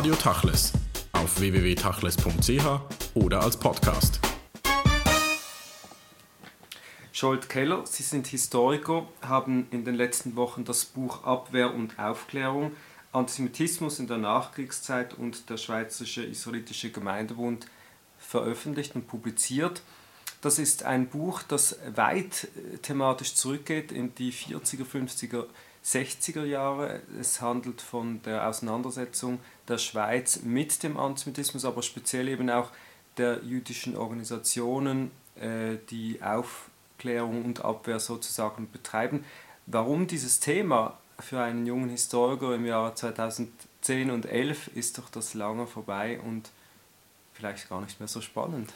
[0.00, 0.72] Radio Tachles
[1.12, 2.64] auf www.tachles.ch
[3.12, 4.18] oder als Podcast.
[7.12, 12.72] Scholt Keller, Sie sind Historiker, haben in den letzten Wochen das Buch Abwehr und Aufklärung,
[13.12, 17.66] Antisemitismus in der Nachkriegszeit und der Schweizerische Israelitische Gemeindebund
[18.18, 19.82] veröffentlicht und publiziert.
[20.40, 25.44] Das ist ein Buch, das weit äh, thematisch zurückgeht in die 40er, 50er,
[25.84, 27.00] 60er Jahre.
[27.18, 32.70] Es handelt von der Auseinandersetzung der Schweiz mit dem Antisemitismus, aber speziell eben auch
[33.16, 39.24] der jüdischen Organisationen, äh, die Aufklärung und Abwehr sozusagen betreiben.
[39.66, 45.34] Warum dieses Thema für einen jungen Historiker im Jahr 2010 und 11 ist doch das
[45.34, 46.50] lange vorbei und
[47.32, 48.72] vielleicht gar nicht mehr so spannend.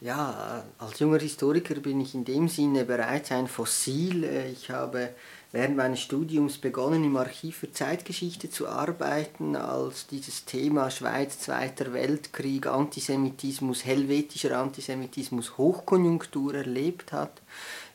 [0.00, 4.24] Ja, als junger Historiker bin ich in dem Sinne bereits ein Fossil.
[4.52, 5.14] Ich habe
[5.54, 11.92] während meines Studiums begonnen, im Archiv für Zeitgeschichte zu arbeiten, als dieses Thema Schweiz, Zweiter
[11.92, 17.40] Weltkrieg, Antisemitismus, helvetischer Antisemitismus Hochkonjunktur erlebt hat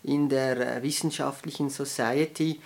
[0.04, 2.62] in der wissenschaftlichen Society.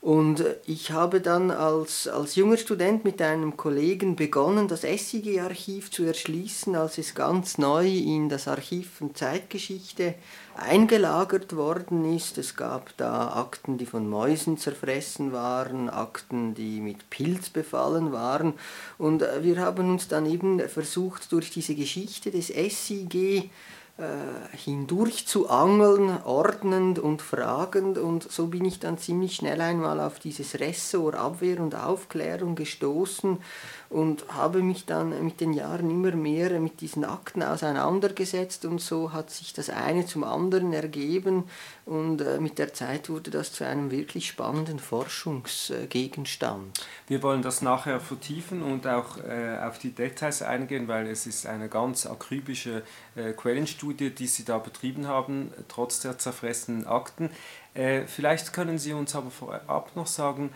[0.00, 6.04] Und ich habe dann als, als junger Student mit einem Kollegen begonnen, das SIG-Archiv zu
[6.04, 10.14] erschließen, als es ganz neu in das Archiv von Zeitgeschichte
[10.54, 12.38] eingelagert worden ist.
[12.38, 18.54] Es gab da Akten, die von Mäusen zerfressen waren, Akten, die mit Pilz befallen waren.
[18.98, 23.50] Und wir haben uns dann eben versucht, durch diese Geschichte des SIG äh,
[24.52, 27.98] hindurch zu angeln, ordnend und fragend.
[27.98, 33.38] Und so bin ich dann ziemlich schnell einmal auf dieses Ressort Abwehr und Aufklärung gestoßen
[33.90, 38.64] und habe mich dann mit den Jahren immer mehr mit diesen Akten auseinandergesetzt.
[38.66, 41.44] Und so hat sich das eine zum anderen ergeben.
[41.86, 46.78] Und äh, mit der Zeit wurde das zu einem wirklich spannenden Forschungsgegenstand.
[47.06, 51.46] Wir wollen das nachher vertiefen und auch äh, auf die Details eingehen, weil es ist
[51.46, 52.82] eine ganz akribische
[53.16, 53.32] äh,
[53.88, 57.30] Quellenstudie, die Sie da betrieben haben, trotz der zerfressenen Akten.
[57.74, 60.50] Äh, vielleicht können Sie uns aber vorab noch sagen,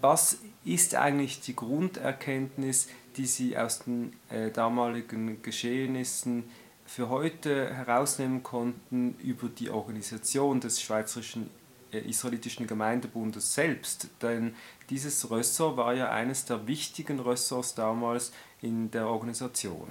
[0.00, 6.44] was ist eigentlich die Grunderkenntnis, die Sie aus den äh, damaligen Geschehnissen
[6.84, 11.50] für heute herausnehmen konnten über die Organisation des Schweizerischen
[11.92, 14.08] äh, Israelitischen Gemeindebundes selbst?
[14.20, 14.54] Denn
[14.88, 19.88] dieses Ressort war ja eines der wichtigen Ressorts damals in der Organisation.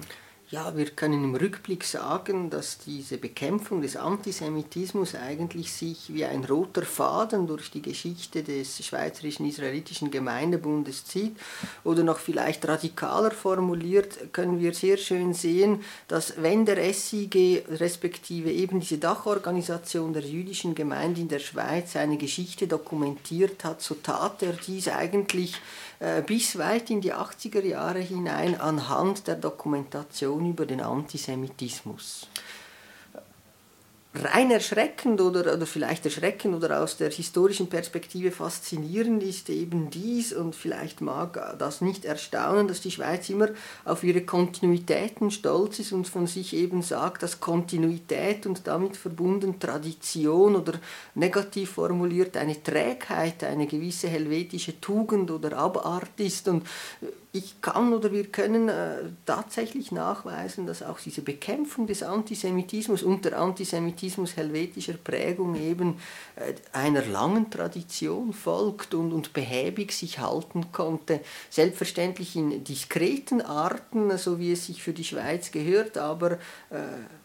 [0.52, 6.44] Ja, wir können im Rückblick sagen, dass diese Bekämpfung des Antisemitismus eigentlich sich wie ein
[6.44, 11.38] roter Faden durch die Geschichte des Schweizerischen Israelitischen Gemeindebundes zieht.
[11.86, 18.52] Oder noch vielleicht radikaler formuliert, können wir sehr schön sehen, dass wenn der SIG respektive
[18.52, 24.44] eben diese Dachorganisation der jüdischen Gemeinde in der Schweiz eine Geschichte dokumentiert hat, so tat
[24.44, 25.56] er dies eigentlich
[26.26, 32.28] bis weit in die 80er Jahre hinein anhand der Dokumentation über den Antisemitismus
[34.14, 40.34] rein erschreckend oder, oder vielleicht erschreckend oder aus der historischen Perspektive faszinierend ist eben dies.
[40.34, 43.50] Und vielleicht mag das nicht erstaunen, dass die Schweiz immer
[43.86, 49.60] auf ihre Kontinuitäten stolz ist und von sich eben sagt, dass Kontinuität und damit verbunden
[49.60, 50.74] Tradition oder
[51.16, 56.50] negativ formuliert eine Trägheit, eine gewisse helvetische Tugend oder Abart ist.
[56.50, 56.68] Und
[57.34, 63.38] ich kann oder wir können äh, tatsächlich nachweisen, dass auch diese Bekämpfung des Antisemitismus unter
[63.38, 65.98] Antisemitismus helvetischer Prägung eben
[66.36, 71.22] äh, einer langen Tradition folgt und, und behäbig sich halten konnte.
[71.50, 76.34] Selbstverständlich in diskreten Arten, so wie es sich für die Schweiz gehört, aber
[76.70, 76.80] äh,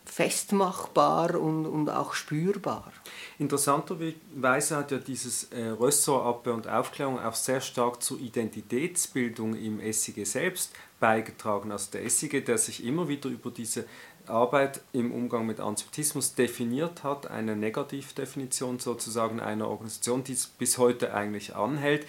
[0.06, 2.93] festmachbar und, und auch spürbar.
[3.38, 10.25] Interessanterweise hat ja dieses äh, Ressort und Aufklärung auch sehr stark zur Identitätsbildung im SIG
[10.25, 11.73] selbst beigetragen.
[11.73, 13.84] Also der SIG, der sich immer wieder über diese
[14.29, 20.79] Arbeit im Umgang mit Antisemitismus definiert hat, eine Negativdefinition sozusagen einer Organisation, die es bis
[20.79, 22.06] heute eigentlich anhält,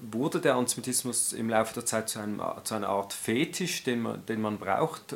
[0.00, 4.24] wurde der Antisemitismus im Laufe der Zeit zu, einem, zu einer Art Fetisch, den man,
[4.26, 5.14] den man braucht,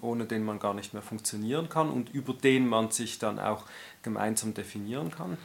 [0.00, 3.64] ohne den man gar nicht mehr funktionieren kann und über den man sich dann auch
[4.02, 5.36] gemeinsam definieren kann?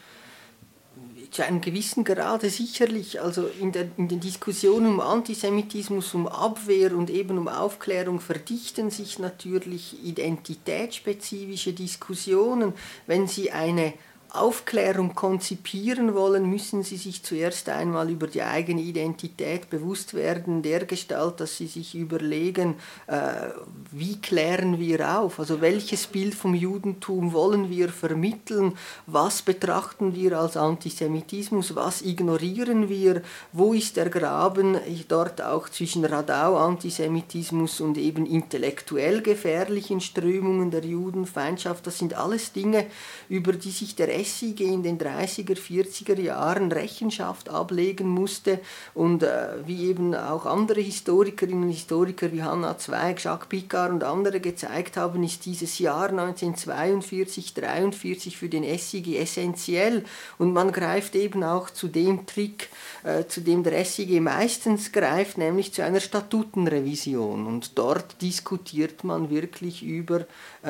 [1.31, 3.21] Zu einem gewissen Grade sicherlich.
[3.21, 8.91] Also in, der, in den Diskussionen um Antisemitismus, um Abwehr und eben um Aufklärung verdichten
[8.91, 12.73] sich natürlich identitätsspezifische Diskussionen.
[13.07, 13.93] Wenn Sie eine
[14.33, 20.85] Aufklärung konzipieren wollen, müssen sie sich zuerst einmal über die eigene Identität bewusst werden, der
[20.85, 22.73] Gestalt, dass sie sich überlegen,
[23.05, 23.49] äh,
[23.91, 28.73] wie klären wir auf, also welches Bild vom Judentum wollen wir vermitteln,
[29.05, 33.21] was betrachten wir als Antisemitismus, was ignorieren wir,
[33.51, 41.85] wo ist der Graben dort auch zwischen Radau-Antisemitismus und eben intellektuell gefährlichen Strömungen der Judenfeindschaft,
[41.85, 42.87] das sind alles Dinge,
[43.29, 48.59] über die sich der SIG in den 30er, 40er Jahren Rechenschaft ablegen musste
[48.93, 54.03] und äh, wie eben auch andere Historikerinnen und Historiker wie Hannah Zweig, Jacques Picard und
[54.03, 60.03] andere gezeigt haben, ist dieses Jahr 1942, 43 für den SIG essentiell.
[60.37, 62.69] Und man greift eben auch zu dem Trick,
[63.03, 67.47] äh, zu dem der SIG meistens greift, nämlich zu einer Statutenrevision.
[67.47, 70.25] Und dort diskutiert man wirklich über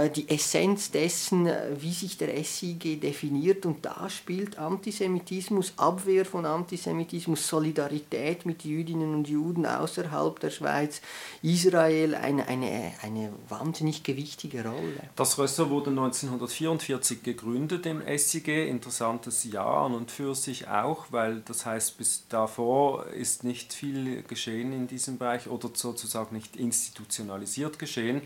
[0.09, 6.47] die Essenz dessen, äh, wie sich der SIG definiert und da spielt Antisemitismus, Abwehr von
[6.47, 11.01] Antisemitismus, Solidarität mit Jüdinnen und Juden außerhalb der Schweiz,
[11.43, 15.09] Israel eine, eine, eine wahnsinnig gewichtige Rolle.
[15.15, 21.41] Das Rösser wurde 1944 gegründet im SIG, interessantes Jahr an und für sich auch, weil
[21.41, 27.77] das heißt, bis davor ist nicht viel geschehen in diesem Bereich oder sozusagen nicht institutionalisiert
[27.77, 28.21] geschehen.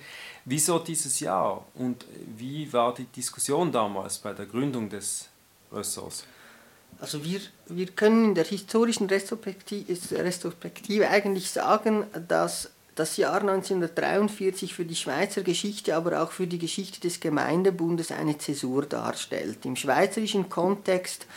[0.45, 2.06] Wieso dieses Jahr und
[2.38, 5.30] wie war die Diskussion damals bei der Gründung des
[5.71, 6.25] Ressorts?
[7.00, 14.86] Also wir, wir können in der historischen Retrospektive, eigentlich sagen, dass das Jahr 1943 für
[14.86, 19.63] die Schweizer Geschichte, aber auch für die Geschichte des Gemeindebundes eine Zäsur darstellt.
[19.65, 21.27] Im schweizerischen Kontext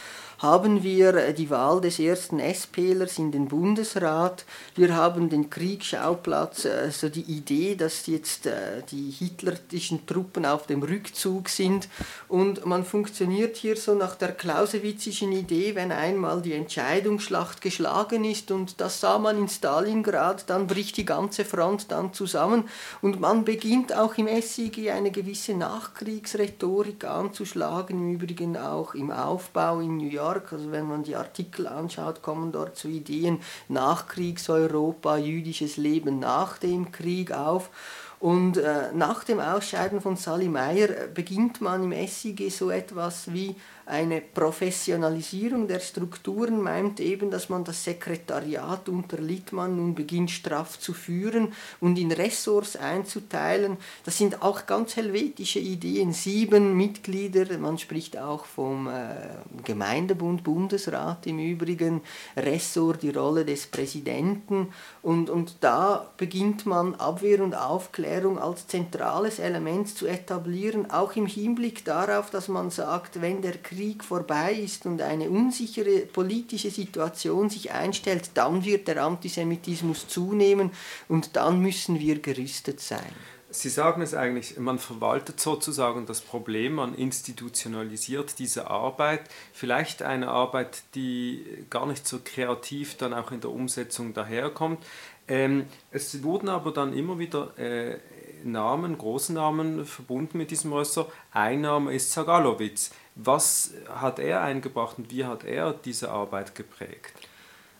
[0.40, 4.46] haben wir äh, die Wahl des ersten SPlers in den Bundesrat.
[4.75, 10.82] Wir haben den Kriegsschauplatz, also die Idee, dass jetzt äh, die hitlerischen Truppen auf dem
[10.82, 11.88] Rückzug sind.
[12.26, 18.50] Und man funktioniert hier so nach der klausewitzischen Idee, wenn einmal die Entscheidungsschlacht geschlagen ist
[18.50, 22.64] und das sah man in Stalingrad, dann bricht die ganze Front dann zusammen
[23.02, 29.81] und man beginnt auch im SIG eine gewisse Nachkriegsrhetorik anzuschlagen, im Übrigen auch im Aufbau
[29.81, 30.52] in New York stark.
[30.52, 36.92] Also wenn man die Artikel anschaut, kommen dort so Ideen Nachkriegseuropa, jüdisches Leben nach dem
[36.92, 37.70] Krieg auf.
[38.18, 43.56] Und äh, nach dem Ausscheiden von Sally Meyer beginnt man im SIG so etwas wie
[43.90, 50.78] eine Professionalisierung der Strukturen meint eben, dass man das Sekretariat unter Littmann nun beginnt straff
[50.78, 53.78] zu führen und in Ressorts einzuteilen.
[54.04, 56.12] Das sind auch ganz helvetische Ideen.
[56.12, 59.16] Sieben Mitglieder, man spricht auch vom äh,
[59.64, 62.00] Gemeindebund, Bundesrat im Übrigen,
[62.37, 64.69] Ressort, die Rolle des Präsidenten
[65.02, 71.26] und, und da beginnt man Abwehr und Aufklärung als zentrales Element zu etablieren, auch im
[71.26, 76.70] Hinblick darauf, dass man sagt, wenn der Krieg Krieg vorbei ist und eine unsichere politische
[76.70, 80.70] Situation sich einstellt, dann wird der Antisemitismus zunehmen
[81.08, 83.10] und dann müssen wir gerüstet sein.
[83.48, 89.22] Sie sagen es eigentlich, man verwaltet sozusagen das Problem, man institutionalisiert diese Arbeit,
[89.54, 94.84] vielleicht eine Arbeit, die gar nicht so kreativ dann auch in der Umsetzung daherkommt.
[95.26, 97.96] Ähm, es wurden aber dann immer wieder äh,
[98.44, 101.06] Namen, Großnamen verbunden mit diesem Rösser.
[101.32, 102.90] Ein Name ist Zagalowitz.
[103.22, 107.12] Was hat er eingebracht und wie hat er diese Arbeit geprägt?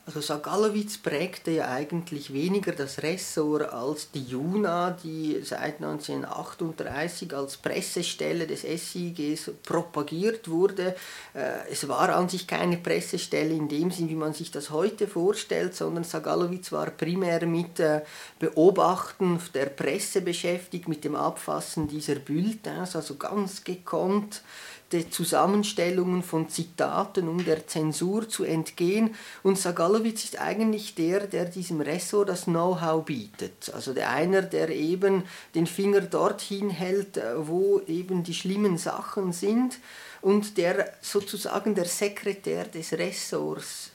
[0.07, 7.57] Also Sagalowitz prägte ja eigentlich weniger das Ressort als die JUNA, die seit 1938 als
[7.59, 10.97] Pressestelle des SIGs propagiert wurde.
[11.33, 15.07] Äh, es war an sich keine Pressestelle in dem Sinn, wie man sich das heute
[15.07, 18.01] vorstellt, sondern Sagalowitz war primär mit äh,
[18.41, 24.43] Beobachten der Presse beschäftigt, mit dem Abfassen dieser Bulletins, also ganz gekonnt
[24.91, 29.15] Zusammenstellungen von Zitaten, um der Zensur zu entgehen.
[29.43, 33.71] Und Sagalowitz ist eigentlich der, der diesem Ressort das Know-how bietet.
[33.73, 39.33] Also der einer, der eben den Finger dorthin hält, äh, wo eben die schlimmen Sachen
[39.33, 39.79] sind
[40.23, 43.90] und der sozusagen der Sekretär des Ressorts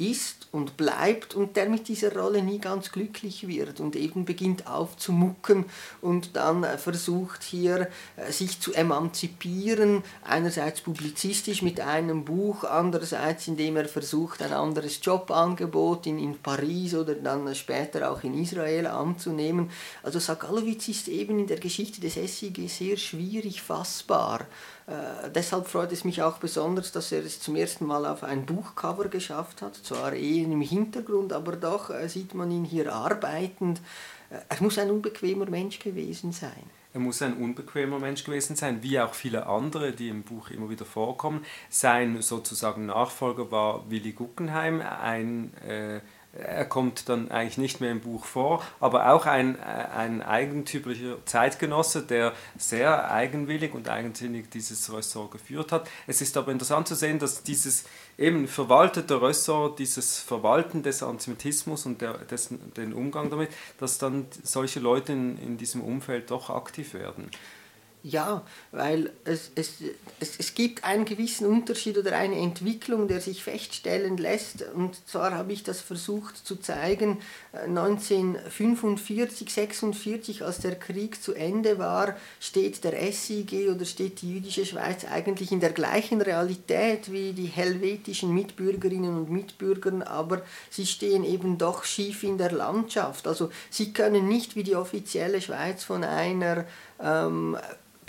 [0.00, 4.66] ist und bleibt und der mit dieser Rolle nie ganz glücklich wird und eben beginnt
[4.66, 5.66] aufzumucken
[6.00, 13.46] und dann äh, versucht hier äh, sich zu emanzipieren, einerseits publizistisch mit einem Buch, andererseits
[13.46, 18.86] indem er versucht ein anderes Jobangebot in, in Paris oder dann später auch in Israel
[18.86, 19.70] anzunehmen.
[20.02, 24.46] Also Sagalowitz ist eben in der Geschichte des SIG sehr schwierig fassbar.
[24.86, 28.46] Äh, deshalb freut es mich auch besonders, dass er es zum ersten Mal auf ein
[28.46, 29.76] Buchcover geschafft hat.
[29.76, 33.80] Zwar eh im Hintergrund, aber doch äh, sieht man ihn hier arbeitend.
[34.30, 36.70] Äh, er muss ein unbequemer Mensch gewesen sein.
[36.92, 40.70] er muss ein unbequemer Mensch gewesen sein, wie auch viele andere, die im Buch immer
[40.70, 41.44] wieder vorkommen.
[41.68, 46.00] Sein sozusagen Nachfolger war Willy Guggenheim, ein äh,
[46.32, 52.02] er kommt dann eigentlich nicht mehr im Buch vor, aber auch ein, ein eigentümlicher Zeitgenosse,
[52.02, 55.88] der sehr eigenwillig und eigensinnig dieses Ressort geführt hat.
[56.06, 57.84] Es ist aber interessant zu sehen, dass dieses
[58.16, 64.26] eben verwaltete Ressort, dieses Verwalten des Antisemitismus und der, dessen, den Umgang damit, dass dann
[64.42, 67.30] solche Leute in, in diesem Umfeld doch aktiv werden.
[68.02, 69.74] Ja, weil es, es,
[70.20, 74.64] es, es gibt einen gewissen Unterschied oder eine Entwicklung, der sich feststellen lässt.
[74.74, 77.18] Und zwar habe ich das versucht zu zeigen,
[77.52, 84.32] 1945, äh, 46, als der Krieg zu Ende war, steht der SIG oder steht die
[84.34, 90.40] jüdische Schweiz eigentlich in der gleichen Realität wie die helvetischen Mitbürgerinnen und Mitbürger, aber
[90.70, 93.26] sie stehen eben doch schief in der Landschaft.
[93.26, 96.64] Also sie können nicht wie die offizielle Schweiz von einer
[97.02, 97.56] ähm,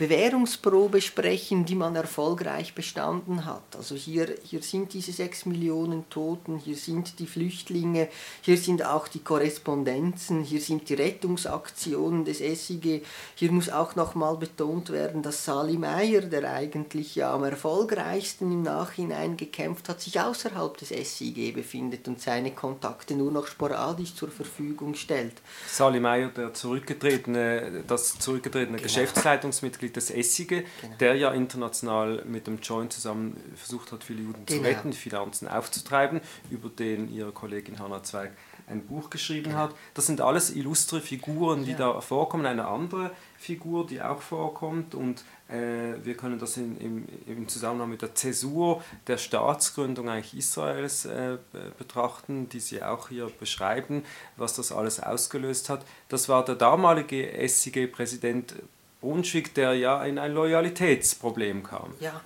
[0.01, 3.75] Bewährungsprobe sprechen, die man erfolgreich bestanden hat.
[3.77, 8.07] Also hier, hier sind diese sechs Millionen Toten, hier sind die Flüchtlinge,
[8.41, 13.03] hier sind auch die Korrespondenzen, hier sind die Rettungsaktionen des SIG.
[13.35, 18.63] Hier muss auch nochmal betont werden, dass Sali Meyer, der eigentlich ja am erfolgreichsten im
[18.63, 24.31] Nachhinein gekämpft hat, sich außerhalb des SIG befindet und seine Kontakte nur noch sporadisch zur
[24.31, 25.35] Verfügung stellt.
[25.67, 28.81] Sali Meyer, der zurückgetretene, das zurückgetretene genau.
[28.81, 30.95] Geschäftsleitungsmitglied das Essige, genau.
[30.99, 34.61] der ja international mit dem Joint zusammen versucht hat, viele Juden genau.
[34.61, 38.31] zu retten, Finanzen aufzutreiben, über den ihre Kollegin Hanna Zweig
[38.67, 39.57] ein Buch geschrieben genau.
[39.57, 39.75] hat.
[39.93, 41.77] Das sind alles illustre Figuren, die ja.
[41.77, 42.45] da vorkommen.
[42.45, 47.89] Eine andere Figur, die auch vorkommt und äh, wir können das in, im, im, Zusammenhang
[47.89, 51.37] mit der Zäsur der Staatsgründung eigentlich Israels äh,
[51.77, 54.03] betrachten, die Sie auch hier beschreiben,
[54.37, 55.85] was das alles ausgelöst hat.
[56.07, 58.55] Das war der damalige SIG-Präsident
[59.01, 61.93] Brunswick, der ja in ein Loyalitätsproblem kam.
[61.99, 62.21] Ja,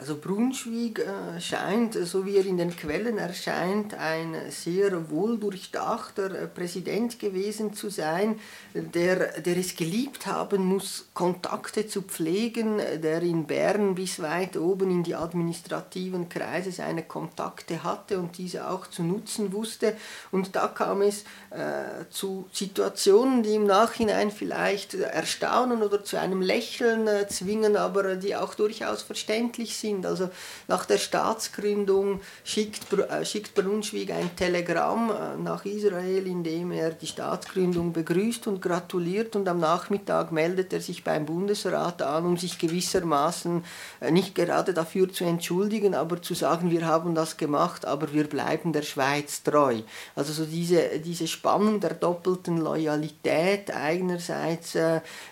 [0.00, 6.46] also Brunswick äh, scheint, so wie er in den Quellen erscheint, ein sehr wohldurchdachter äh,
[6.46, 8.38] Präsident gewesen zu sein,
[8.74, 14.88] der, der es geliebt haben muss, Kontakte zu pflegen, der in Bern bis weit oben
[14.90, 19.96] in die administrativen Kreise seine Kontakte hatte und diese auch zu nutzen wusste.
[20.30, 26.40] Und da kam es äh, zu Situationen, die im Nachhinein vielleicht erstaunen oder zu einem
[26.40, 30.06] Lächeln äh, zwingen, aber die auch durchaus verständlich sind sind.
[30.06, 30.30] Also
[30.66, 36.90] nach der Staatsgründung schickt, äh, schickt Braunschweig ein Telegramm äh, nach Israel, in dem er
[36.90, 42.36] die Staatsgründung begrüßt und gratuliert und am Nachmittag meldet er sich beim Bundesrat an, um
[42.36, 43.64] sich gewissermaßen
[44.00, 48.24] äh, nicht gerade dafür zu entschuldigen, aber zu sagen, wir haben das gemacht, aber wir
[48.24, 49.80] bleiben der Schweiz treu.
[50.14, 54.76] Also so diese, diese Spannung der doppelten Loyalität, einerseits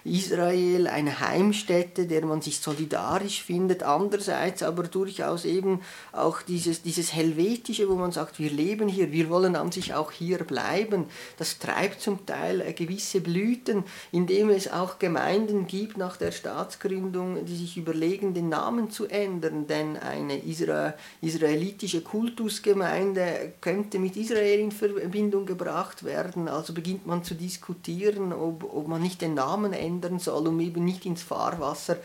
[0.05, 5.81] Israel, eine Heimstätte, der man sich solidarisch findet, andererseits Schweiz, aber durchaus eben
[6.13, 10.13] auch dieses, dieses Helvetische, wo man sagt, wir leben hier, wir wollen an sich auch
[10.13, 11.07] hier bleiben.
[11.39, 17.57] Das treibt zum Teil gewisse Blüten, indem es auch Gemeinden gibt nach der Staatsgründung, die
[17.57, 24.73] sich überlegen, den Namen zu ändern, denn eine Isra israelitische Kultusgemeinde könnte mit Israel in
[24.73, 26.49] Verbindung gebracht werden.
[26.49, 30.85] Also beginnt man zu diskutieren, ob, ob man nicht den Namen ändern soll, um eben
[30.85, 31.97] nicht ins Fahrwasser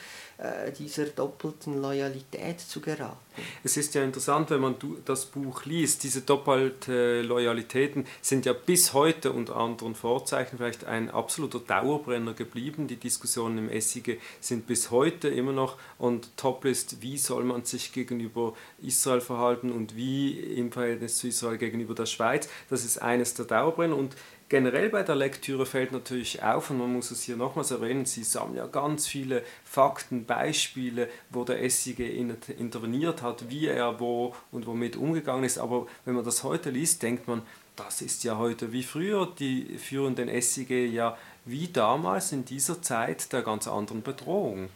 [0.41, 3.15] äh, dieser doppelten Loyalität zu geraten.
[3.63, 8.93] Es ist ja interessant, wenn man das Buch liest, diese doppelte Loyalitäten sind ja bis
[8.93, 12.87] heute unter anderen Vorzeichen vielleicht ein absoluter Dauerbrenner geblieben.
[12.87, 17.93] Die Diskussionen im Essige sind bis heute immer noch und Toplist, wie soll man sich
[17.93, 22.49] gegenüber Israel verhalten und wie im Verhältnis zu Israel gegenüber der Schweiz.
[22.69, 24.15] Das ist eines der Dauerbrenner und
[24.51, 28.25] Generell bei der Lektüre fällt natürlich auf, und man muss es hier nochmals erwähnen, Sie
[28.25, 34.67] sammeln ja ganz viele Fakten, Beispiele, wo der SIG interveniert hat, wie er wo und
[34.67, 35.57] womit umgegangen ist.
[35.57, 37.43] Aber wenn man das heute liest, denkt man,
[37.77, 42.81] das ist ja heute wie früher, die führen den SIG ja wie damals in dieser
[42.81, 44.67] Zeit der ganz anderen Bedrohung.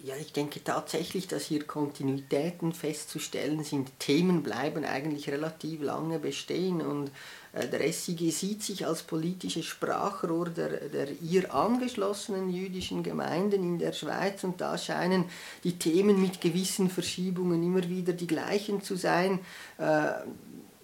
[0.00, 3.90] Ja, ich denke tatsächlich, dass hier Kontinuitäten festzustellen sind.
[3.98, 7.10] Themen bleiben eigentlich relativ lange bestehen und
[7.52, 13.92] der SIG sieht sich als politisches Sprachrohr der, der ihr angeschlossenen jüdischen Gemeinden in der
[13.92, 15.24] Schweiz und da scheinen
[15.64, 19.40] die Themen mit gewissen Verschiebungen immer wieder die gleichen zu sein.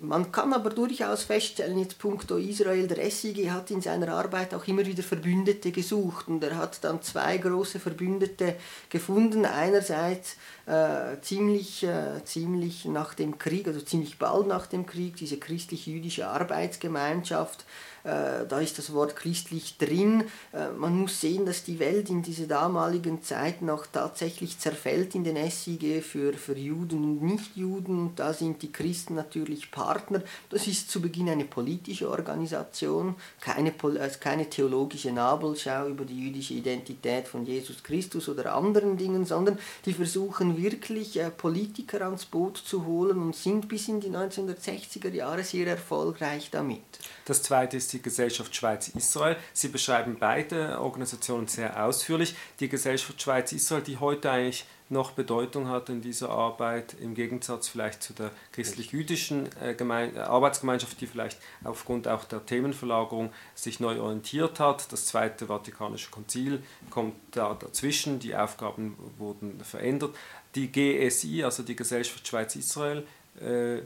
[0.07, 4.67] Man kann aber durchaus feststellen, jetzt puncto Israel, der SIG hat in seiner Arbeit auch
[4.67, 8.57] immer wieder Verbündete gesucht und er hat dann zwei große Verbündete
[8.91, 9.45] gefunden.
[9.45, 15.39] Einerseits äh, ziemlich, äh, ziemlich nach dem Krieg, also ziemlich bald nach dem Krieg, diese
[15.39, 17.65] christlich-jüdische Arbeitsgemeinschaft,
[18.09, 20.25] da ist das Wort christlich drin.
[20.53, 25.25] Äh, man muss sehen, dass die Welt in dieser damaligen Zeit noch tatsächlich zerfällt in
[25.25, 28.11] den SIG für, für Juden und Nichtjuden.
[28.15, 30.23] Da sind die Christen natürlich Partner.
[30.51, 36.55] Das ist zu Beginn eine politische Organisation, keine, also keine theologische Nabelschau über die jüdische
[36.55, 42.59] Identität von Jesus Christus oder anderen Dingen, sondern die versuchen wirklich äh, Politiker ans Boot
[42.59, 46.83] zu holen und sind bis in die 1960er Jahre sehr erfolgreich damit.
[47.25, 49.37] Das zweite ist die Gesellschaft Schweiz-Israel.
[49.53, 52.35] Sie beschreiben beide Organisationen sehr ausführlich.
[52.61, 58.03] Die Gesellschaft Schweiz-Israel, die heute eigentlich noch Bedeutung hat in dieser Arbeit, im Gegensatz vielleicht
[58.03, 64.61] zu der christlich-jüdischen äh, äh, Arbeitsgemeinschaft, die vielleicht aufgrund auch der Themenverlagerung sich neu orientiert
[64.61, 64.93] hat.
[64.93, 70.15] Das Zweite Vatikanische Konzil kommt da dazwischen, die Aufgaben wurden verändert.
[70.55, 73.07] Die GSI, also die Gesellschaft Schweiz-Israel,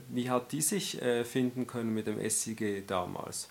[0.08, 3.48] wie hat die sich äh, finden können mit dem SIG damals?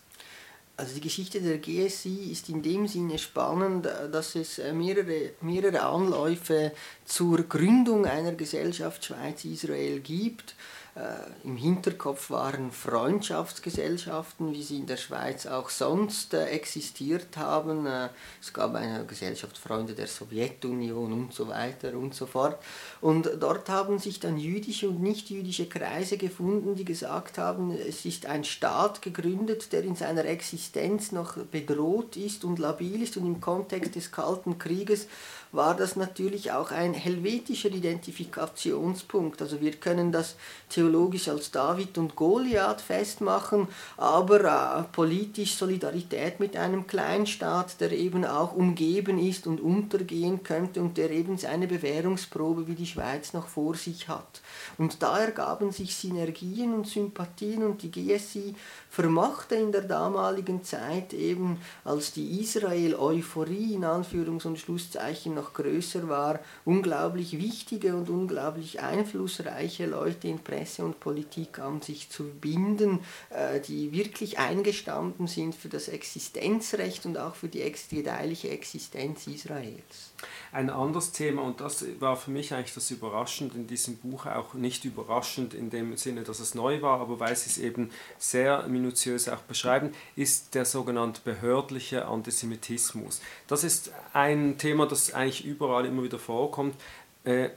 [0.79, 5.81] Also die Geschichte der GSI ist in dem Sinne spannend, dass es äh, mehrere, mehrere
[5.81, 6.71] Anläufe
[7.03, 10.53] zur Gründung einer Gesellschaft Schweiz-Israel gibt.
[10.97, 17.85] Äh, Im Hinterkopf waren Freundschaftsgesellschaften, wie sie in der Schweiz auch sonst äh, existiert haben.
[17.85, 18.09] Äh,
[18.41, 22.57] es gab eine Gesellschaft Freunde der Sowjetunion und so weiter und so fort.
[22.99, 28.25] Und dort haben sich dann jüdische und nichtjüdische Kreise gefunden, die gesagt haben, es ist
[28.25, 33.39] ein Staat gegründet, der in seiner Existenz noch bedroht ist und labil ist und im
[33.39, 35.07] Kontext des Kalten Krieges
[35.57, 39.41] war das natürlich auch ein helvetischer Identifikationspunkt.
[39.41, 40.35] Also wir können das
[40.69, 44.43] theologisch als David und Goliath festmachen, aber
[44.79, 50.95] äh, politisch Solidarität mit einem Kleinstaat, der eben auch umgeben ist und untergehen könnte und
[50.97, 54.41] der eben seine Bewährungsprobe wie die Schweiz noch vor sich hat.
[54.77, 58.53] Und da ergaben sich Synergien und Sympathien und die GSI
[58.89, 66.09] vermochte in der damaligen Zeit eben, als die Israel-Euphorie in Anführungs- und Schlusszeichen noch größer
[66.09, 72.99] war, unglaublich wichtige und unglaublich einflussreiche Leute in Presse und Politik an sich zu binden,
[73.29, 80.13] äh, die wirklich eingestanden sind für das Existenzrecht und auch für die gedeihliche Existenz Israels.
[80.51, 84.53] Ein anderes Thema, und das war für mich eigentlich das Überraschende in diesem Buch, auch
[84.53, 88.67] nicht überraschend in dem Sinne, dass es neu war, aber weil sie es eben sehr
[88.67, 93.21] minutiös auch beschreiben, ist der sogenannte behördliche Antisemitismus.
[93.47, 96.75] Das ist ein Thema, das eigentlich überall immer wieder vorkommt.
[97.23, 97.49] Äh,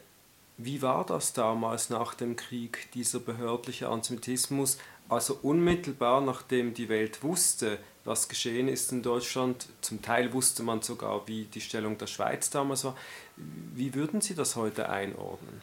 [0.58, 4.76] wie war das damals nach dem Krieg, dieser behördliche Antisemitismus?
[5.10, 10.82] Also unmittelbar nachdem die Welt wusste, was geschehen ist in Deutschland, zum Teil wusste man
[10.82, 12.96] sogar, wie die Stellung der Schweiz damals war.
[13.36, 15.60] Wie würden Sie das heute einordnen?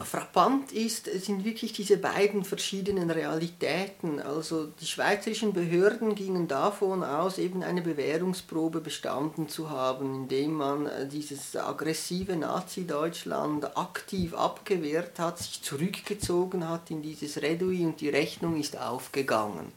[0.00, 4.20] Frappant ist, sind wirklich diese beiden verschiedenen Realitäten.
[4.20, 10.88] Also die schweizerischen Behörden gingen davon aus, eben eine Bewährungsprobe bestanden zu haben, indem man
[11.10, 18.58] dieses aggressive Nazi-Deutschland aktiv abgewehrt hat, sich zurückgezogen hat in dieses Redui und die Rechnung
[18.60, 19.72] ist aufgegangen.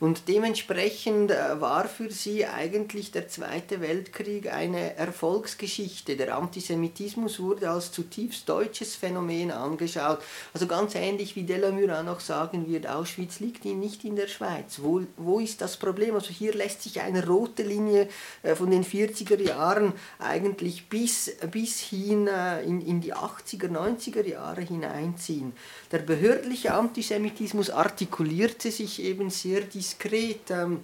[0.00, 6.16] Und dementsprechend äh, war für sie eigentlich der Zweite Weltkrieg eine Erfolgsgeschichte.
[6.16, 10.20] Der Antisemitismus wurde als zutiefst deutsches Phänomen angeschaut.
[10.54, 14.78] Also ganz ähnlich wie Delamure auch noch sagen wird, Auschwitz liegt nicht in der Schweiz.
[14.78, 16.14] Wo, wo ist das Problem?
[16.14, 18.08] Also hier lässt sich eine rote Linie
[18.42, 24.26] äh, von den 40er Jahren eigentlich bis, bis hin äh, in, in die 80er, 90er
[24.26, 25.52] Jahre hineinziehen.
[25.92, 29.60] Der behördliche Antisemitismus artikulierte sich eben sehr
[29.90, 30.50] diskret.
[30.50, 30.80] Ähm,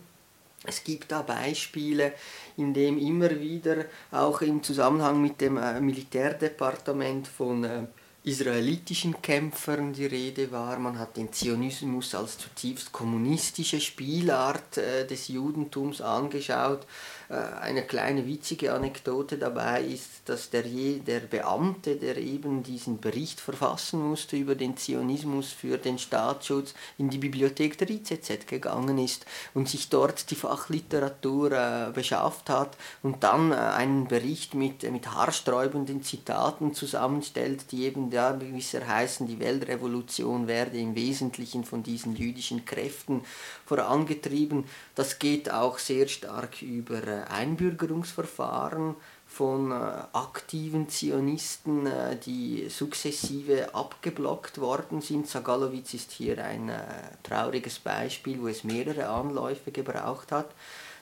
[0.64, 2.12] es gibt da Beispiele,
[2.57, 7.87] in dem immer wieder auch im Zusammenhang mit dem äh, Militärdepartement von äh,
[8.25, 10.77] israelitischen Kämpfern die Rede war.
[10.81, 16.87] Man hat den Zionismus als zutiefst kommunistische Spielart äh, des Judentums angeschaut.
[17.29, 23.41] Äh, eine kleine witzige Anekdote dabei ist, dass der, der Beamte, der eben diesen Bericht
[23.41, 29.27] verfassen musste über den Zionismus für den Staatsschutz, in die Bibliothek der IZZ gegangen ist
[29.55, 35.12] und sich dort die Fachliteratur äh, beschafft hat und dann äh, einen Bericht mit, mit
[35.12, 42.15] haarsträubenden Zitaten zusammenstellt, die eben da gewisser heißen, die Weltrevolution werde im Wesentlichen von diesen
[42.15, 43.23] jüdischen Kräften
[43.65, 44.65] vorangetrieben.
[44.95, 49.74] Das geht auch sehr stark über Einbürgerungsverfahren von äh,
[50.12, 55.29] aktiven Zionisten, äh, die sukzessive abgeblockt worden sind.
[55.29, 56.81] Sagalowitz ist hier ein äh,
[57.22, 60.50] trauriges Beispiel, wo es mehrere Anläufe gebraucht hat.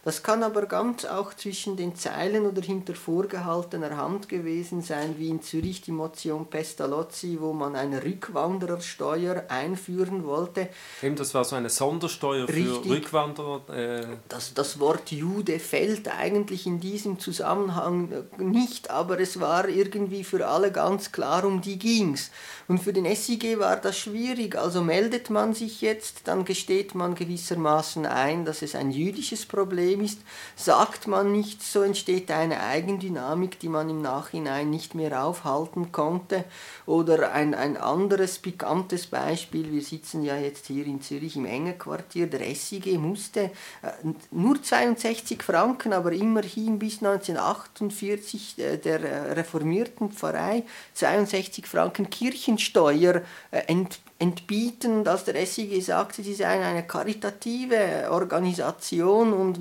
[0.04, 5.30] Das kann aber ganz auch zwischen den Zeilen oder hinter vorgehaltener Hand gewesen sein, wie
[5.30, 10.68] in Zürich die Motion Pestalozzi, wo man eine Rückwanderersteuer einführen wollte.
[11.02, 12.92] Eben, das war so eine Sondersteuer für Richtig.
[12.92, 13.62] Rückwanderer.
[13.70, 20.22] Äh das, das Wort Jude fällt eigentlich in diesem Zusammenhang nicht, aber es war irgendwie
[20.22, 22.30] für alle ganz klar, um die ging's.
[22.68, 24.56] Und für den SIG war das schwierig.
[24.56, 29.93] Also meldet man sich jetzt, dann gesteht man gewissermaßen ein, dass es ein jüdisches Problem
[30.00, 30.20] ist.
[30.56, 36.44] Sagt man nicht, so entsteht eine Eigendynamik, die man im Nachhinein nicht mehr aufhalten konnte.
[36.86, 42.26] Oder ein, ein anderes pikantes Beispiel, wir sitzen ja jetzt hier in Zürich im Engequartier,
[42.26, 43.50] der SIG musste
[43.82, 43.90] äh,
[44.30, 52.54] nur 62 Franken, aber immerhin bis 1948 äh, der äh, reformierten Pfarrei 62 Franken Kirchen
[52.54, 59.60] Kirchensteuer ent, entbieten, dass der SIG sagte, sie seien eine karitative Organisation und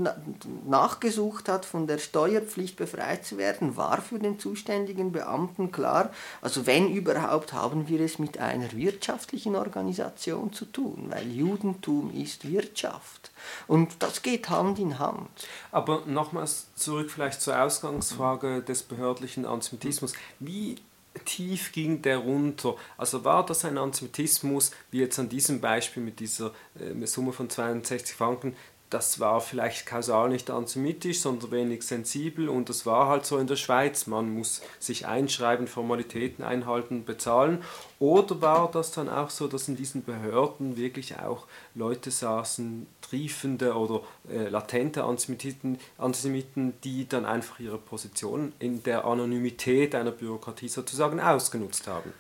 [0.66, 6.12] nachgesucht hat, von der Steuerpflicht befreit zu werden, war für den zuständigen Beamten klar.
[6.42, 12.48] Also wenn überhaupt haben wir es mit einer wirtschaftlichen Organisation zu tun, weil Judentum ist
[12.50, 13.32] Wirtschaft.
[13.68, 15.48] Und das geht Hand in Hand.
[15.72, 20.14] Aber nochmals zurück vielleicht zur Ausgangsfrage des behördlichen Antisemitismus.
[20.40, 20.78] Wie
[21.26, 22.76] tief ging der runter?
[22.98, 27.50] Also war das ein Antisemitismus, wie jetzt an diesem Beispiel mit dieser äh, Summe von
[27.50, 28.56] 62 Franken,
[28.94, 33.48] das war vielleicht kausal nicht antisemitisch, sondern wenig sensibel und das war halt so in
[33.48, 34.06] der Schweiz.
[34.06, 37.64] Man muss sich einschreiben, Formalitäten einhalten, bezahlen.
[37.98, 43.74] Oder war das dann auch so, dass in diesen Behörden wirklich auch Leute saßen, triefende
[43.74, 50.68] oder äh, latente Antisemiten, Antisemiten, die dann einfach ihre Position in der Anonymität einer Bürokratie
[50.70, 52.14] sozusagen ausgenutzt haben?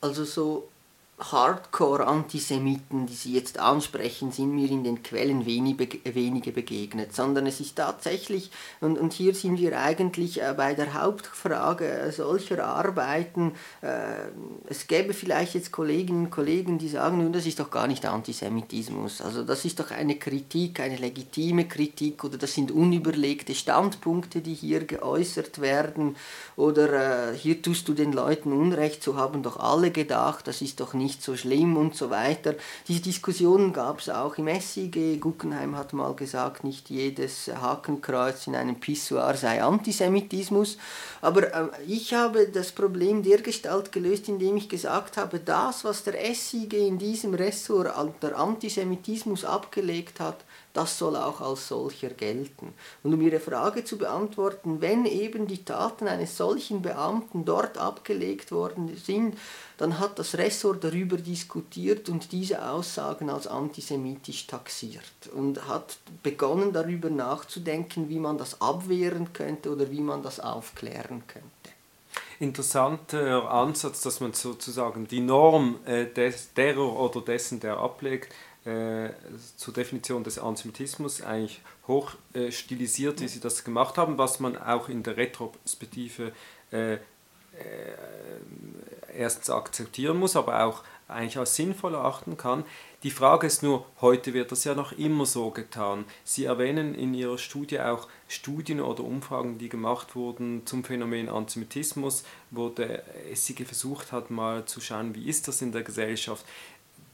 [0.00, 0.68] Also so
[1.18, 7.58] Hardcore-Antisemiten, die Sie jetzt ansprechen, sind mir in den Quellen wenig, wenige begegnet, sondern es
[7.58, 8.50] ist tatsächlich,
[8.82, 14.28] und, und hier sind wir eigentlich äh, bei der Hauptfrage solcher Arbeiten, äh,
[14.66, 18.04] es gäbe vielleicht jetzt Kolleginnen und Kollegen, die sagen, nun, das ist doch gar nicht
[18.04, 24.42] Antisemitismus, also das ist doch eine Kritik, eine legitime Kritik oder das sind unüberlegte Standpunkte,
[24.42, 26.16] die hier geäußert werden.
[26.56, 30.80] Oder äh, hier tust du den Leuten Unrecht, so haben doch alle gedacht, das ist
[30.80, 32.56] doch nicht nicht so schlimm und so weiter.
[32.88, 35.20] Diese Diskussionen gab es auch im SIG.
[35.20, 40.78] Guggenheim hat mal gesagt, nicht jedes Hakenkreuz in einem Pissoir sei Antisemitismus.
[41.20, 46.34] Aber äh, ich habe das Problem dergestalt gelöst, indem ich gesagt habe, das, was der
[46.34, 50.44] SIG in diesem Ressort der Antisemitismus abgelegt hat,
[50.76, 52.74] das soll auch als solcher gelten.
[53.02, 58.52] Und um Ihre Frage zu beantworten, wenn eben die Taten eines solchen Beamten dort abgelegt
[58.52, 59.38] worden sind,
[59.78, 66.72] dann hat das Ressort darüber diskutiert und diese Aussagen als antisemitisch taxiert und hat begonnen
[66.72, 71.76] darüber nachzudenken, wie man das abwehren könnte oder wie man das aufklären könnte
[72.38, 78.34] interessanter Ansatz, dass man sozusagen die Norm äh, des, derer oder dessen, der ablegt,
[78.66, 79.10] äh,
[79.56, 84.56] zur Definition des Antisemitismus eigentlich hoch äh, stilisiert, wie sie das gemacht haben, was man
[84.56, 86.32] auch in der Retrospektive
[86.72, 86.98] äh, äh,
[89.16, 92.64] erstens akzeptieren muss, aber auch eigentlich als sinnvoll erachten kann.
[93.02, 96.04] Die Frage ist nur, heute wird das ja noch immer so getan.
[96.24, 102.24] Sie erwähnen in Ihrer Studie auch Studien oder Umfragen, die gemacht wurden zum Phänomen Antisemitismus,
[102.50, 106.44] wo der SIG versucht hat, mal zu schauen, wie ist das in der Gesellschaft.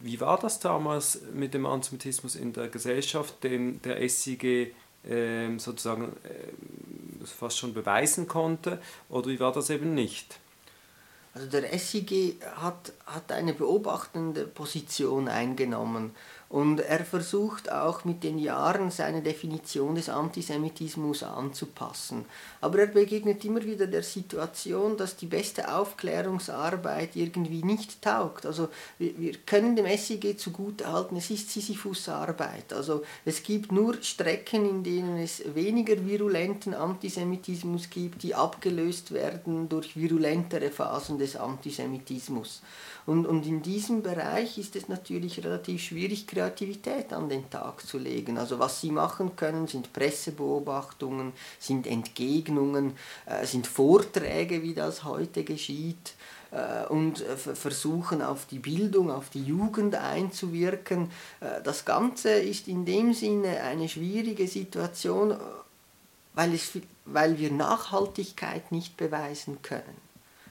[0.03, 6.13] Wie war das damals mit dem Antisemitismus in der Gesellschaft, den der SIG äh, sozusagen
[6.25, 10.41] äh, fast schon beweisen konnte, oder wie war das eben nicht?
[11.35, 16.15] Also der SIG hat, hat eine beobachtende Position eingenommen
[16.53, 22.27] und er versucht auch mit den Jahren seine Definition des Antisemitismus anzupassen.
[22.61, 28.45] Aber er begegnet immer wieder der Situation, dass die beste Aufklärungsarbeit irgendwie nicht taugt.
[28.45, 32.75] Also wir, wir können dem SIG zugutehalten, es ist Sisyphusarbeit.
[32.75, 39.71] Also es gibt nur Strecken, in denen es weniger virulenten Antisemitismus gibt, die abgelöst werden
[39.71, 42.61] durch virulentere Phasen des Antisemitismus.
[43.07, 47.99] Und, und in diesem Bereich ist es natürlich relativ schwierig, Kreativität an den Tag zu
[47.99, 48.39] legen.
[48.39, 52.95] Also was sie machen können, sind Pressebeobachtungen, sind Entgegnungen,
[53.27, 56.15] äh, sind Vorträge, wie das heute geschieht
[56.51, 61.11] äh, und äh, versuchen auf die Bildung, auf die Jugend einzuwirken.
[61.41, 65.37] Äh, das Ganze ist in dem Sinne eine schwierige Situation
[66.35, 66.71] weil, es,
[67.05, 69.97] weil wir Nachhaltigkeit nicht beweisen können.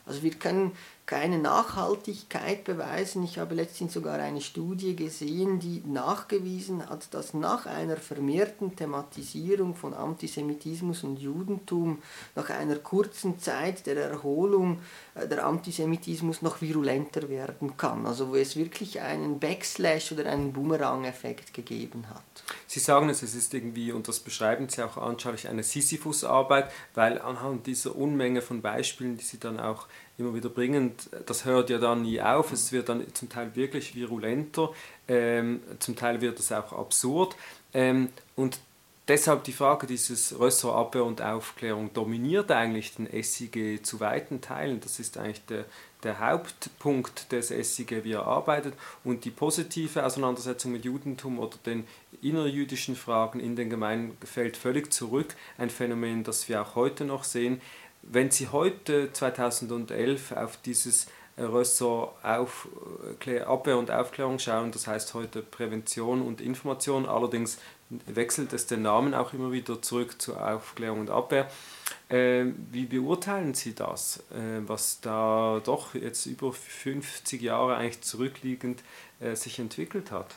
[0.05, 0.71] Also wir können
[1.05, 3.23] keine Nachhaltigkeit beweisen.
[3.23, 9.75] Ich habe letztens sogar eine Studie gesehen, die nachgewiesen hat, dass nach einer vermehrten Thematisierung
[9.75, 12.01] von Antisemitismus und Judentum,
[12.35, 14.79] nach einer kurzen Zeit der Erholung,
[15.15, 18.05] äh, der Antisemitismus noch virulenter werden kann.
[18.05, 22.23] Also wo es wirklich einen Backslash oder einen Boomerang-Effekt gegeben hat.
[22.67, 27.19] Sie sagen es, es ist irgendwie, und das beschreiben Sie auch anschaulich, eine Sisyphus-Arbeit, weil
[27.21, 29.87] anhand dieser Unmenge von Beispielen, die Sie dann auch
[30.21, 30.93] immer wieder bringen,
[31.25, 32.51] das hört ja dann nie auf.
[32.51, 34.69] Es wird dann zum Teil wirklich virulenter,
[35.07, 37.35] ähm, zum Teil wird es auch absurd.
[37.73, 38.59] Ähm, und
[39.07, 44.79] deshalb die Frage dieses Rösserabwehr und Aufklärung dominiert eigentlich den SIG zu weiten Teilen.
[44.79, 45.65] Das ist eigentlich der,
[46.03, 48.73] der Hauptpunkt des SIG, wie er arbeitet.
[49.03, 51.85] Und die positive Auseinandersetzung mit Judentum oder den
[52.21, 55.35] innerjüdischen Fragen in den Gemeinden fällt völlig zurück.
[55.57, 57.61] Ein Phänomen, das wir auch heute noch sehen.
[58.03, 62.67] Wenn Sie heute 2011 auf dieses Ressort auf,
[63.45, 67.57] Abwehr und Aufklärung schauen, das heißt heute Prävention und Information, allerdings
[68.05, 71.49] wechselt es den Namen auch immer wieder zurück zu Aufklärung und Abwehr.
[72.09, 78.83] Äh, wie beurteilen Sie das, äh, was da doch jetzt über 50 Jahre eigentlich zurückliegend
[79.19, 80.35] äh, sich entwickelt hat?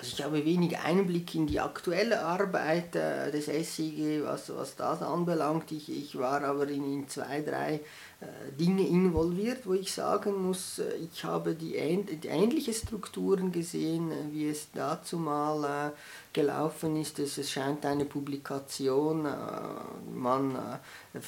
[0.00, 5.02] Also ich habe wenig Einblick in die aktuelle Arbeit äh, des SIG, was, was das
[5.02, 5.72] anbelangt.
[5.72, 7.80] Ich, ich war aber in, in zwei, drei
[8.58, 11.74] Dinge involviert, wo ich sagen muss, äh, ich habe die,
[12.20, 15.92] die ähnliche Strukturen gesehen, äh, wie es dazu mal
[16.32, 17.18] gelaufen ist.
[17.20, 19.26] Es scheint eine Publikation,
[20.14, 20.56] man,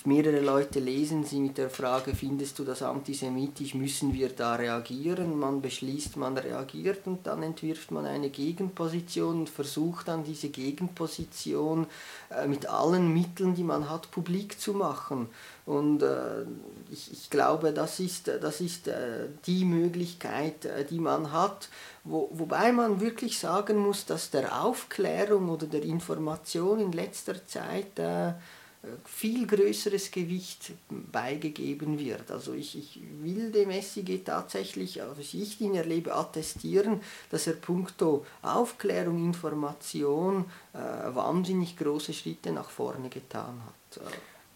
[0.04, 5.36] mehrere Leute lesen sie mit der Frage, findest du das antisemitisch, müssen wir da reagieren?
[5.36, 11.86] Man beschließt, man reagiert und dann entwirft man eine Gegenposition und versucht dann diese Gegenposition
[12.46, 15.28] mit allen Mitteln, die man hat, publik zu machen.
[15.66, 16.42] Und äh,
[16.90, 21.68] ich, ich, glaube, das ist, das ist äh, die Möglichkeit, äh, die man hat,
[22.04, 27.98] wo, wobei man wirklich sagen muss, dass der Aufklärung oder der Information in letzter Zeit
[27.98, 28.32] äh,
[29.04, 32.30] viel größeres Gewicht beigegeben wird.
[32.30, 38.24] Also ich, ich will dem SIG tatsächlich, als ich ihn erlebe, attestieren, dass er punkto
[38.40, 40.78] Aufklärung, Information äh,
[41.14, 44.02] wahnsinnig große Schritte nach vorne getan hat.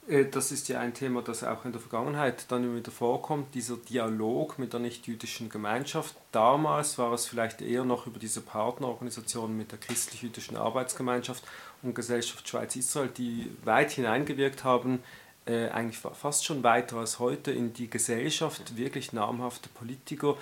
[0.08, 3.54] Äh, das ist ja ein Thema, das auch in der Vergangenheit dann immer wieder vorkommt,
[3.54, 6.14] dieser Dialog mit der nichtjüdischen Gemeinschaft.
[6.32, 11.44] Damals war es vielleicht eher noch über diese Partnerorganisationen mit der christlich-jüdischen Arbeitsgemeinschaft
[11.82, 15.00] und Gesellschaft Schweiz-Israel, die weit hineingewirkt haben
[15.46, 20.36] äh, eigentlich fast schon weiter als heute in die Gesellschaft wirklich namhafte Politiker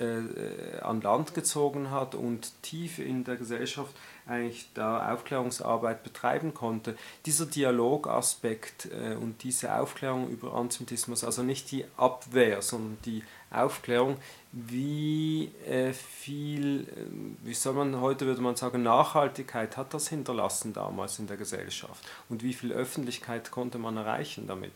[0.00, 3.94] äh, äh, an Land gezogen hat und tief in der Gesellschaft
[4.28, 6.96] eigentlich da Aufklärungsarbeit betreiben konnte.
[7.26, 14.18] Dieser Dialogaspekt äh, und diese Aufklärung über Antisemitismus, also nicht die Abwehr, sondern die Aufklärung,
[14.52, 20.72] wie äh, viel, äh, wie soll man heute würde man sagen, Nachhaltigkeit hat das hinterlassen
[20.72, 24.72] damals in der Gesellschaft und wie viel Öffentlichkeit konnte man erreichen damit?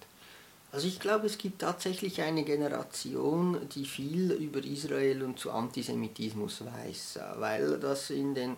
[0.73, 6.65] Also ich glaube, es gibt tatsächlich eine Generation, die viel über Israel und zu Antisemitismus
[6.65, 8.57] weiß, weil das in den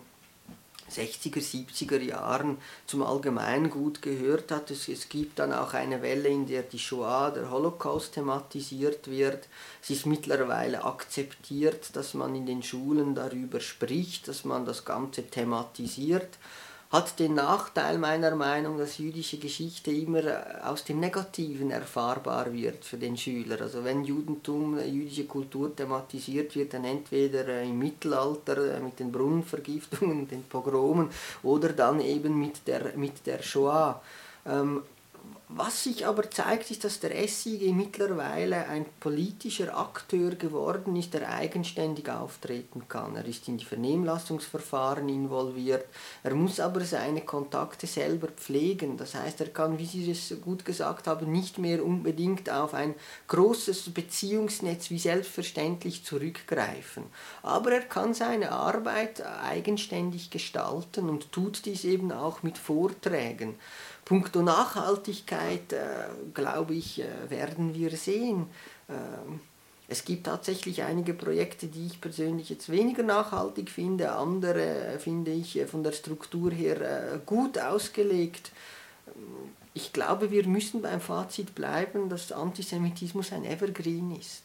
[0.91, 4.71] 60er, 70er Jahren zum Allgemeingut gehört hat.
[4.71, 9.47] Es, es gibt dann auch eine Welle, in der die Shoah, der Holocaust thematisiert wird.
[9.81, 15.27] Es ist mittlerweile akzeptiert, dass man in den Schulen darüber spricht, dass man das Ganze
[15.27, 16.37] thematisiert
[16.91, 22.85] hat den Nachteil meiner Meinung, dass jüdische Geschichte immer äh, aus dem Negativen erfahrbar wird
[22.85, 23.61] für den Schüler.
[23.61, 29.11] Also wenn Judentum, äh, jüdische Kultur thematisiert wird, dann entweder äh, im Mittelalter mit den
[29.11, 31.09] Brunnenvergiftungen, den Pogromen
[31.43, 34.01] oder dann eben mit der, mit der Shoah.
[35.47, 41.31] Was sich aber zeigt, ist, dass der SIG mittlerweile ein politischer Akteur geworden ist, der
[41.31, 43.15] eigenständig auftreten kann.
[43.15, 45.85] Er ist in die Vernehmlassungsverfahren involviert,
[46.23, 48.97] er muss aber seine Kontakte selber pflegen.
[48.97, 52.95] Das heißt, er kann, wie Sie es gut gesagt haben, nicht mehr unbedingt auf ein
[53.27, 57.03] großes Beziehungsnetz wie selbstverständlich zurückgreifen.
[57.43, 63.59] Aber er kann seine Arbeit eigenständig gestalten und tut dies eben auch mit Vorträgen.
[64.05, 68.47] Punkto Nachhaltigkeit, äh, glaube ich, äh, werden wir sehen.
[68.87, 69.39] Ähm,
[69.87, 75.57] es gibt tatsächlich einige Projekte, die ich persönlich jetzt weniger nachhaltig finde, andere finde ich
[75.57, 76.81] äh, von der Struktur her
[77.15, 78.51] äh, gut ausgelegt.
[79.77, 84.43] Ich glaube, wir müssen beim Fazit bleiben, dass Antisemitismus ein Evergreen ist.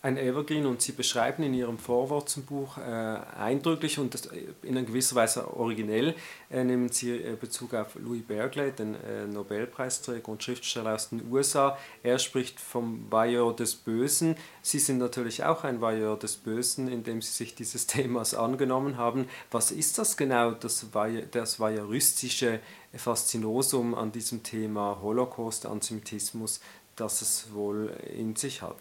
[0.00, 4.86] Ein Evergreen und Sie beschreiben in Ihrem Vorwort zum Buch äh, eindrücklich und äh, in
[4.86, 6.14] gewisser Weise originell,
[6.50, 11.30] äh, nehmen Sie äh, Bezug auf Louis Berkeley, den äh, Nobelpreisträger und Schriftsteller aus den
[11.30, 11.76] USA.
[12.02, 14.34] Er spricht vom Voyeur des Bösen.
[14.62, 19.28] Sie sind natürlich auch ein Voyeur des Bösen, indem Sie sich dieses Themas angenommen haben.
[19.50, 20.86] Was ist das genau, das,
[21.32, 22.60] das voyeuristische
[22.94, 26.60] Faszinosum an diesem Thema Holocaust, Antisemitismus,
[26.96, 28.76] das es wohl in sich hat.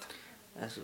[0.61, 0.81] Also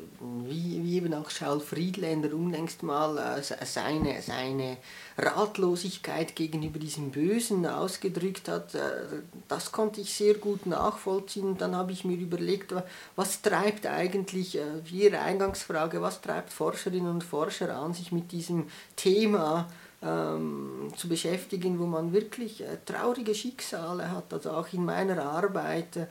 [0.47, 4.77] wie, wie eben auch Charles Friedländer unlängst mal äh, seine, seine
[5.17, 8.79] Ratlosigkeit gegenüber diesem Bösen ausgedrückt hat, äh,
[9.47, 11.45] das konnte ich sehr gut nachvollziehen.
[11.45, 12.73] Und dann habe ich mir überlegt,
[13.15, 18.31] was treibt eigentlich, äh, wie Ihre Eingangsfrage, was treibt Forscherinnen und Forscher an, sich mit
[18.31, 19.67] diesem Thema
[20.05, 24.33] ähm, zu beschäftigen, wo man wirklich äh, traurige Schicksale hat.
[24.33, 26.05] Also auch in meiner Arbeit äh,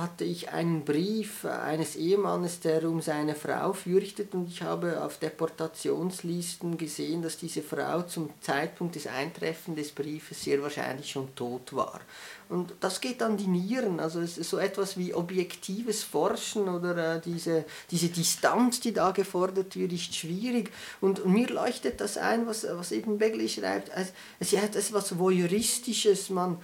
[0.00, 5.18] hatte ich einen Brief eines Ehemannes, der um seine Frau fürchtet und ich habe auf
[5.18, 11.74] Deportationslisten gesehen, dass diese Frau zum Zeitpunkt des Eintreffens des Briefes sehr wahrscheinlich schon tot
[11.74, 12.00] war.
[12.48, 17.16] Und das geht an die Nieren, also es ist so etwas wie objektives Forschen oder
[17.16, 20.72] äh, diese, diese Distanz, die da gefordert wird, ist schwierig.
[21.00, 25.16] Und, und mir leuchtet das ein, was, was eben Begley schreibt, es, es hat etwas
[25.16, 26.58] Voyeuristisches, man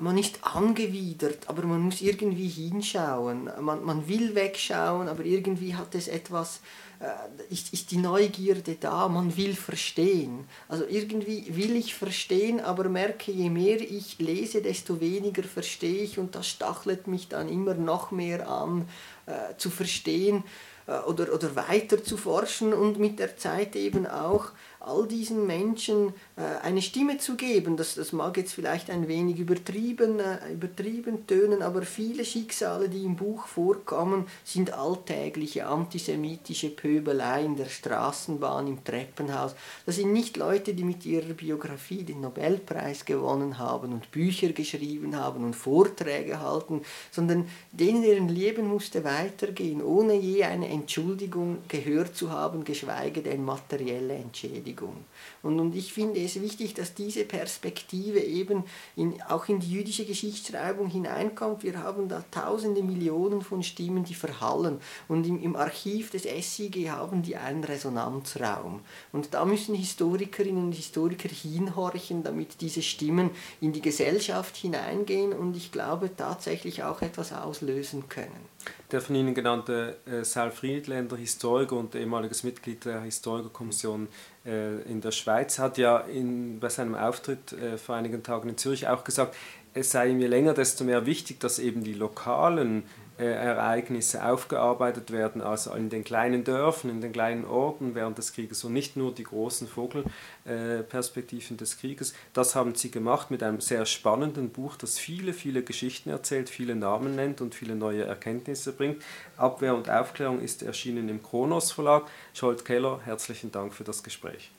[0.00, 3.50] man ist angewidert, aber man muss irgendwie hinschauen.
[3.60, 6.60] Man, man will wegschauen, aber irgendwie hat es etwas,
[7.00, 10.48] äh, ist, ist die Neugierde da, man will verstehen.
[10.68, 16.18] Also irgendwie will ich verstehen, aber merke, je mehr ich lese, desto weniger verstehe ich
[16.18, 18.88] und das stachelt mich dann immer noch mehr an,
[19.26, 20.42] äh, zu verstehen
[20.88, 24.46] äh, oder, oder weiter zu forschen und mit der Zeit eben auch
[24.80, 27.76] all diesen Menschen äh, eine Stimme zu geben.
[27.76, 33.04] Das, das mag jetzt vielleicht ein wenig übertrieben, äh, übertrieben tönen, aber viele Schicksale, die
[33.04, 39.54] im Buch vorkommen, sind alltägliche antisemitische Pöbelei in der Straßenbahn, im Treppenhaus.
[39.84, 45.16] Das sind nicht Leute, die mit ihrer Biografie den Nobelpreis gewonnen haben und Bücher geschrieben
[45.16, 52.16] haben und Vorträge halten, sondern denen deren Leben musste weitergehen, ohne je eine Entschuldigung gehört
[52.16, 54.67] zu haben, geschweige denn materielle Entschädigung.
[54.68, 55.04] Bewegung.
[55.42, 58.64] Und, und ich finde es wichtig, dass diese Perspektive eben
[58.96, 61.62] in, auch in die jüdische Geschichtsschreibung hineinkommt.
[61.62, 64.80] Wir haben da tausende Millionen von Stimmen, die verhallen.
[65.08, 68.80] Und im, im Archiv des SIG haben die einen Resonanzraum.
[69.12, 75.56] Und da müssen Historikerinnen und Historiker hinhorchen, damit diese Stimmen in die Gesellschaft hineingehen und
[75.56, 78.48] ich glaube tatsächlich auch etwas auslösen können.
[78.90, 84.08] Der von Ihnen genannte äh, Sal Friedländer, Historiker und ehemaliges Mitglied der Historikerkommission
[84.46, 88.56] äh, in der Schweiz, hat ja in, bei seinem Auftritt äh, vor einigen Tagen in
[88.56, 89.36] Zürich auch gesagt,
[89.74, 92.84] es sei ihm je länger, desto mehr wichtig, dass eben die lokalen
[93.24, 98.62] Ereignisse aufgearbeitet werden, also in den kleinen Dörfern, in den kleinen Orten während des Krieges
[98.64, 102.14] und nicht nur die großen Vogelperspektiven des Krieges.
[102.32, 106.76] Das haben sie gemacht mit einem sehr spannenden Buch, das viele, viele Geschichten erzählt, viele
[106.76, 109.02] Namen nennt und viele neue Erkenntnisse bringt.
[109.36, 112.04] Abwehr und Aufklärung ist erschienen im Kronos Verlag.
[112.34, 114.52] Scholt Keller, herzlichen Dank für das Gespräch.